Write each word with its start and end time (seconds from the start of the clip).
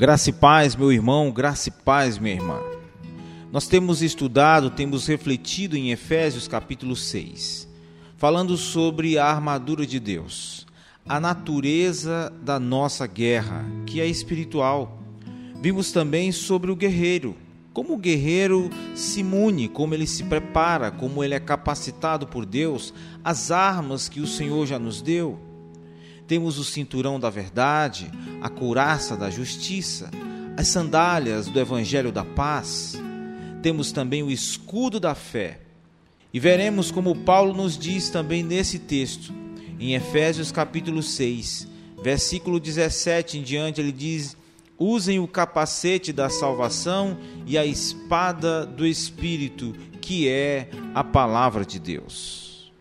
Graça 0.00 0.30
e 0.30 0.32
paz, 0.32 0.74
meu 0.74 0.90
irmão, 0.90 1.30
graça 1.30 1.68
e 1.68 1.72
paz, 1.72 2.18
minha 2.18 2.34
irmã. 2.34 2.58
Nós 3.52 3.68
temos 3.68 4.00
estudado, 4.00 4.70
temos 4.70 5.06
refletido 5.06 5.76
em 5.76 5.90
Efésios 5.90 6.48
capítulo 6.48 6.96
6, 6.96 7.68
falando 8.16 8.56
sobre 8.56 9.18
a 9.18 9.26
armadura 9.26 9.86
de 9.86 10.00
Deus, 10.00 10.66
a 11.06 11.20
natureza 11.20 12.32
da 12.42 12.58
nossa 12.58 13.06
guerra, 13.06 13.62
que 13.84 14.00
é 14.00 14.06
espiritual. 14.06 15.02
Vimos 15.60 15.92
também 15.92 16.32
sobre 16.32 16.70
o 16.70 16.76
guerreiro, 16.76 17.36
como 17.74 17.92
o 17.92 17.98
guerreiro 17.98 18.70
se 18.94 19.20
imune, 19.20 19.68
como 19.68 19.92
ele 19.92 20.06
se 20.06 20.24
prepara, 20.24 20.90
como 20.90 21.22
ele 21.22 21.34
é 21.34 21.40
capacitado 21.40 22.26
por 22.26 22.46
Deus, 22.46 22.94
as 23.22 23.50
armas 23.50 24.08
que 24.08 24.20
o 24.20 24.26
Senhor 24.26 24.66
já 24.66 24.78
nos 24.78 25.02
deu 25.02 25.49
temos 26.30 26.60
o 26.60 26.64
cinturão 26.64 27.18
da 27.18 27.28
verdade, 27.28 28.08
a 28.40 28.48
couraça 28.48 29.16
da 29.16 29.28
justiça, 29.28 30.12
as 30.56 30.68
sandálias 30.68 31.48
do 31.48 31.58
evangelho 31.58 32.12
da 32.12 32.24
paz. 32.24 32.94
Temos 33.60 33.90
também 33.90 34.22
o 34.22 34.30
escudo 34.30 35.00
da 35.00 35.12
fé. 35.12 35.58
E 36.32 36.38
veremos 36.38 36.92
como 36.92 37.16
Paulo 37.16 37.52
nos 37.52 37.76
diz 37.76 38.10
também 38.10 38.44
nesse 38.44 38.78
texto, 38.78 39.34
em 39.80 39.94
Efésios 39.94 40.52
capítulo 40.52 41.02
6, 41.02 41.66
versículo 42.00 42.60
17 42.60 43.38
em 43.38 43.42
diante, 43.42 43.80
ele 43.80 43.90
diz: 43.90 44.36
Usem 44.78 45.18
o 45.18 45.26
capacete 45.26 46.12
da 46.12 46.30
salvação 46.30 47.18
e 47.44 47.58
a 47.58 47.66
espada 47.66 48.64
do 48.64 48.86
Espírito, 48.86 49.74
que 50.00 50.28
é 50.28 50.70
a 50.94 51.02
palavra 51.02 51.64
de 51.64 51.80
Deus. 51.80 52.72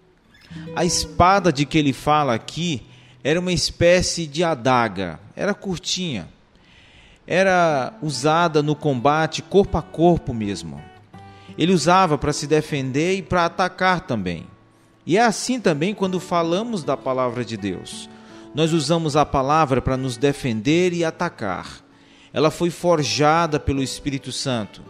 A 0.75 0.85
espada 0.85 1.51
de 1.51 1.65
que 1.65 1.79
ele 1.79 1.93
fala 1.93 2.35
aqui 2.35 2.83
era 3.23 3.39
uma 3.39 3.51
espécie 3.51 4.25
de 4.25 4.43
adaga, 4.43 5.19
era 5.35 5.53
curtinha, 5.53 6.27
era 7.27 7.93
usada 8.01 8.63
no 8.63 8.75
combate 8.75 9.41
corpo 9.41 9.77
a 9.77 9.81
corpo 9.81 10.33
mesmo. 10.33 10.81
Ele 11.57 11.73
usava 11.73 12.17
para 12.17 12.31
se 12.31 12.47
defender 12.47 13.15
e 13.17 13.21
para 13.21 13.45
atacar 13.45 14.01
também. 14.01 14.47
E 15.05 15.17
é 15.17 15.21
assim 15.21 15.59
também 15.59 15.93
quando 15.93 16.19
falamos 16.19 16.83
da 16.83 16.95
palavra 16.95 17.43
de 17.43 17.57
Deus. 17.57 18.09
Nós 18.55 18.73
usamos 18.73 19.15
a 19.15 19.25
palavra 19.25 19.81
para 19.81 19.97
nos 19.97 20.17
defender 20.17 20.93
e 20.93 21.03
atacar. 21.03 21.83
Ela 22.31 22.49
foi 22.49 22.69
forjada 22.69 23.59
pelo 23.59 23.83
Espírito 23.83 24.31
Santo. 24.31 24.81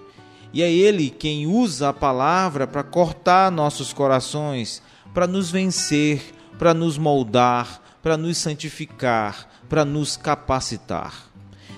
E 0.54 0.62
é 0.62 0.72
Ele 0.72 1.10
quem 1.10 1.48
usa 1.48 1.90
a 1.90 1.94
palavra 1.94 2.68
para 2.68 2.84
cortar 2.84 3.52
nossos 3.52 3.92
corações, 3.92 4.82
para 5.14 5.26
nos 5.28 5.50
vencer, 5.52 6.22
para 6.58 6.74
nos 6.74 6.98
moldar, 6.98 7.82
para 8.02 8.18
nos 8.18 8.38
santificar, 8.38 9.48
para 9.68 9.84
nos 9.84 10.16
capacitar. 10.18 11.30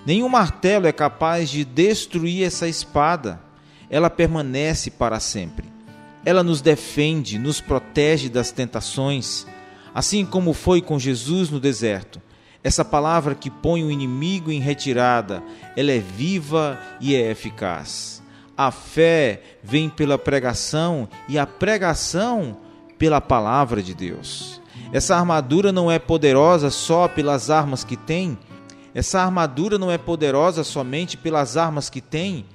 Nenhum 0.05 0.29
martelo 0.29 0.87
é 0.87 0.91
capaz 0.91 1.49
de 1.49 1.63
destruir 1.63 2.43
essa 2.43 2.67
espada. 2.67 3.39
Ela 3.89 4.09
permanece 4.09 4.89
para 4.89 5.19
sempre. 5.19 5.69
Ela 6.23 6.43
nos 6.43 6.61
defende, 6.61 7.37
nos 7.37 7.59
protege 7.59 8.29
das 8.29 8.51
tentações, 8.51 9.45
assim 9.93 10.25
como 10.25 10.53
foi 10.53 10.81
com 10.81 10.97
Jesus 10.97 11.49
no 11.49 11.59
deserto. 11.59 12.21
Essa 12.63 12.85
palavra 12.85 13.33
que 13.33 13.49
põe 13.49 13.83
o 13.83 13.91
inimigo 13.91 14.51
em 14.51 14.59
retirada, 14.59 15.41
ela 15.75 15.91
é 15.91 15.99
viva 15.99 16.79
e 16.99 17.15
é 17.15 17.31
eficaz. 17.31 18.21
A 18.55 18.69
fé 18.69 19.41
vem 19.63 19.89
pela 19.89 20.17
pregação 20.17 21.09
e 21.27 21.39
a 21.39 21.47
pregação 21.47 22.57
pela 22.99 23.19
palavra 23.19 23.81
de 23.81 23.95
Deus. 23.95 24.60
Essa 24.91 25.15
armadura 25.15 25.71
não 25.71 25.91
é 25.91 25.97
poderosa 25.99 26.69
só 26.69 27.07
pelas 27.07 27.49
armas 27.49 27.83
que 27.83 27.95
tem, 27.95 28.37
essa 28.93 29.21
armadura 29.21 29.77
não 29.77 29.89
é 29.89 29.97
poderosa 29.97 30.63
somente 30.63 31.15
pelas 31.15 31.55
armas 31.55 31.89
que 31.89 32.01
tem, 32.01 32.45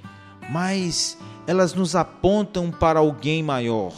mas 0.51 1.17
elas 1.47 1.73
nos 1.73 1.95
apontam 1.95 2.69
para 2.69 2.99
alguém 2.99 3.41
maior. 3.41 3.93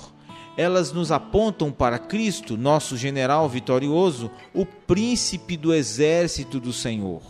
Elas 0.55 0.91
nos 0.91 1.11
apontam 1.11 1.71
para 1.71 1.99
Cristo, 1.99 2.57
nosso 2.57 2.95
general 2.95 3.47
vitorioso, 3.47 4.31
o 4.53 4.65
príncipe 4.65 5.57
do 5.57 5.73
exército 5.73 6.59
do 6.59 6.71
Senhor. 6.71 7.21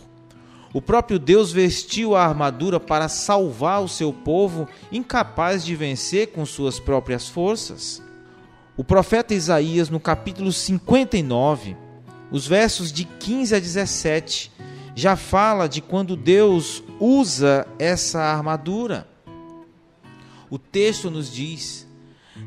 O 0.72 0.80
próprio 0.80 1.18
Deus 1.18 1.50
vestiu 1.50 2.14
a 2.14 2.24
armadura 2.24 2.78
para 2.78 3.08
salvar 3.08 3.82
o 3.82 3.88
seu 3.88 4.12
povo 4.12 4.68
incapaz 4.92 5.64
de 5.64 5.74
vencer 5.74 6.28
com 6.28 6.46
suas 6.46 6.78
próprias 6.78 7.28
forças. 7.28 8.00
O 8.80 8.82
profeta 8.82 9.34
Isaías, 9.34 9.90
no 9.90 10.00
capítulo 10.00 10.50
59, 10.50 11.76
os 12.32 12.46
versos 12.46 12.90
de 12.90 13.04
15 13.04 13.54
a 13.54 13.58
17, 13.58 14.50
já 14.94 15.16
fala 15.16 15.68
de 15.68 15.82
quando 15.82 16.16
Deus 16.16 16.82
usa 16.98 17.66
essa 17.78 18.22
armadura. 18.22 19.06
O 20.48 20.58
texto 20.58 21.10
nos 21.10 21.30
diz: 21.30 21.86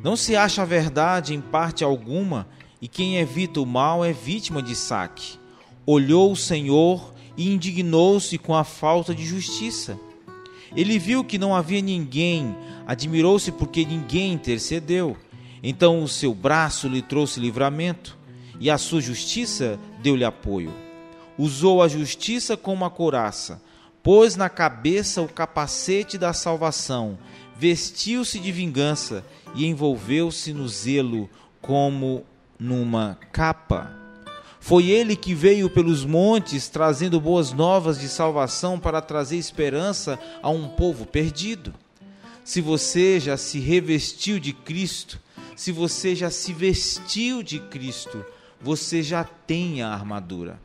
Não 0.04 0.16
se 0.16 0.36
acha 0.36 0.64
a 0.64 0.66
verdade 0.66 1.36
em 1.36 1.40
parte 1.40 1.84
alguma, 1.84 2.48
e 2.82 2.88
quem 2.88 3.18
evita 3.18 3.62
o 3.62 3.66
mal 3.68 4.04
é 4.04 4.12
vítima 4.12 4.60
de 4.60 4.76
saque. 4.76 5.38
Olhou 5.86 6.32
o 6.32 6.36
Senhor 6.36 7.14
e 7.38 7.54
indignou-se 7.54 8.40
com 8.40 8.56
a 8.56 8.64
falta 8.64 9.14
de 9.14 9.24
justiça. 9.24 10.00
Ele 10.76 10.98
viu 10.98 11.24
que 11.24 11.38
não 11.38 11.56
havia 11.56 11.80
ninguém, 11.80 12.58
admirou-se 12.88 13.52
porque 13.52 13.86
ninguém 13.86 14.34
intercedeu. 14.34 15.16
Então 15.64 16.04
o 16.04 16.08
seu 16.10 16.34
braço 16.34 16.90
lhe 16.90 17.02
trouxe 17.02 17.40
livramento, 17.40 18.18
e 18.60 18.70
a 18.70 18.78
sua 18.78 19.02
justiça 19.02 19.80
deu-lhe 20.02 20.26
apoio. 20.26 20.74
Usou 21.38 21.82
a 21.82 21.88
justiça 21.88 22.56
como 22.56 22.86
a 22.86 22.92
couraça, 22.92 23.62
pôs 24.04 24.36
na 24.36 24.50
cabeça 24.50 25.22
o 25.22 25.28
capacete 25.28 26.18
da 26.18 26.34
salvação, 26.34 27.18
vestiu-se 27.58 28.38
de 28.38 28.52
vingança 28.52 29.26
e 29.56 29.66
envolveu-se 29.66 30.54
no 30.54 30.68
zelo 30.68 31.30
como 31.62 32.26
numa 32.60 33.18
capa. 33.32 34.04
Foi 34.60 34.88
ele 34.88 35.16
que 35.16 35.34
veio 35.34 35.70
pelos 35.70 36.06
montes 36.06 36.70
trazendo 36.70 37.20
boas 37.20 37.52
novas 37.52 38.00
de 38.00 38.08
salvação 38.08 38.80
para 38.80 39.02
trazer 39.02 39.38
esperança 39.38 40.20
a 40.42 40.50
um 40.50 40.68
povo 40.70 41.06
perdido. 41.06 41.74
Se 42.44 42.62
você 42.62 43.20
já 43.20 43.36
se 43.38 43.60
revestiu 43.60 44.40
de 44.40 44.54
Cristo, 44.54 45.20
se 45.56 45.72
você 45.72 46.16
já 46.16 46.30
se 46.30 46.54
vestiu 46.54 47.44
de 47.44 47.60
Cristo, 47.60 48.26
você 48.62 49.04
já 49.04 49.24
tem 49.24 49.82
a 49.82 49.90
armadura. 49.90 50.60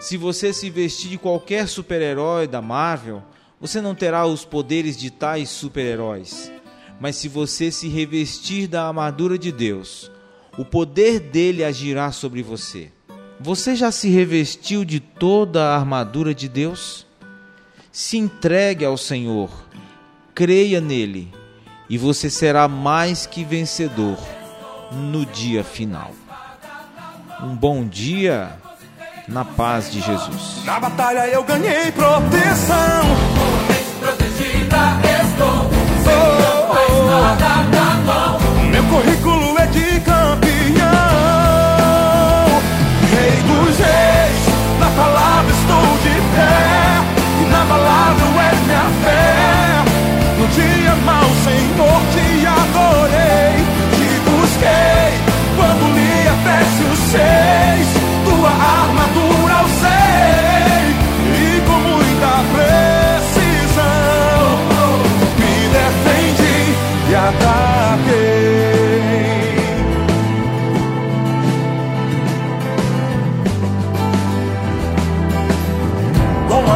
Se 0.00 0.16
você 0.16 0.52
se 0.52 0.68
vestir 0.70 1.10
de 1.10 1.18
qualquer 1.18 1.68
super-herói 1.68 2.46
da 2.46 2.60
Marvel, 2.60 3.22
você 3.60 3.80
não 3.80 3.94
terá 3.94 4.26
os 4.26 4.44
poderes 4.44 4.96
de 4.96 5.10
tais 5.10 5.48
super-heróis. 5.48 6.50
Mas 7.00 7.16
se 7.16 7.28
você 7.28 7.70
se 7.70 7.88
revestir 7.88 8.66
da 8.66 8.86
armadura 8.86 9.38
de 9.38 9.50
Deus, 9.50 10.10
o 10.58 10.64
poder 10.64 11.20
dele 11.20 11.64
agirá 11.64 12.12
sobre 12.12 12.42
você. 12.42 12.90
Você 13.40 13.74
já 13.74 13.90
se 13.90 14.08
revestiu 14.08 14.84
de 14.84 15.00
toda 15.00 15.64
a 15.64 15.76
armadura 15.76 16.34
de 16.34 16.48
Deus? 16.48 17.06
Se 17.90 18.16
entregue 18.16 18.84
ao 18.84 18.96
Senhor, 18.96 19.50
creia 20.34 20.80
nele 20.80 21.32
e 21.88 21.98
você 21.98 22.30
será 22.30 22.66
mais 22.68 23.26
que 23.26 23.44
vencedor 23.44 24.18
no 24.92 25.26
dia 25.26 25.62
final. 25.62 26.12
Um 27.42 27.54
bom 27.54 27.84
dia 27.84 28.52
na 29.28 29.44
paz 29.44 29.90
de 29.90 30.00
Jesus. 30.00 30.64
Na 30.64 30.80
batalha 30.80 31.26
eu 31.28 31.42
ganhei 31.42 31.90
proteção. 31.92 33.33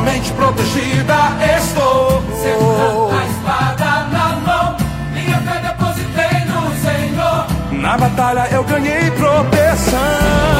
Com 0.08 0.10
a 0.10 0.14
mente 0.14 0.32
protegida 0.32 1.14
estou. 1.58 2.22
Segurando 2.40 3.10
a 3.14 3.26
espada 3.26 4.06
na 4.10 4.28
mão, 4.46 4.76
minha 5.12 5.38
fé 5.42 5.60
depositei 5.60 6.44
no 6.46 6.62
Senhor. 6.80 7.46
Na 7.82 7.98
batalha 7.98 8.48
eu 8.50 8.64
ganhei 8.64 9.10
proteção. 9.10 10.57